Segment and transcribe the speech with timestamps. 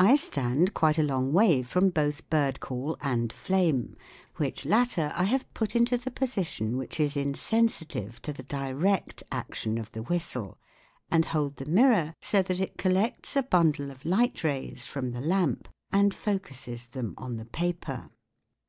[0.00, 3.94] I stand quite a long way from both bird call and flame,
[4.34, 9.78] which latter I have put into the position which is insensitive to the direct action
[9.78, 10.58] of the whistle,
[11.12, 15.20] and hold the mirror so that it collects a bundle of light rays from the
[15.20, 18.10] lamp and focuses them on the paper.